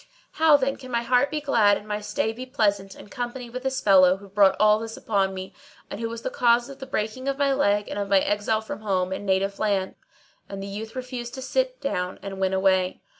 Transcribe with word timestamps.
How 0.31 0.57
then 0.57 0.77
can 0.77 0.89
my 0.89 1.03
heart 1.03 1.29
be 1.29 1.39
glad 1.39 1.77
and 1.77 1.87
my 1.87 2.01
stay 2.01 2.31
be 2.33 2.47
pleasant 2.47 2.95
in 2.95 3.07
company 3.09 3.51
with 3.51 3.61
this 3.61 3.79
fellow 3.81 4.17
who 4.17 4.27
brought 4.29 4.55
all 4.59 4.79
this 4.79 4.97
upon 4.97 5.31
me, 5.31 5.53
and 5.91 5.99
who 5.99 6.09
was 6.09 6.23
the 6.23 6.31
cause 6.31 6.69
of 6.69 6.79
the 6.79 6.87
breaking 6.87 7.27
of 7.27 7.37
my 7.37 7.53
leg 7.53 7.87
and 7.87 7.99
of 7.99 8.09
my 8.09 8.19
exile 8.19 8.61
from 8.61 8.79
home 8.79 9.13
and 9.13 9.27
native 9.27 9.59
land. 9.59 9.93
And 10.49 10.63
the 10.63 10.65
youth 10.65 10.95
refused 10.95 11.35
to 11.35 11.41
sit 11.43 11.79
down 11.79 12.17
and 12.23 12.39
went 12.39 12.55
away. 12.55 13.03